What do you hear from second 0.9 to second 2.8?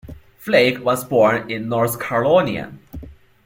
born in North Carolina.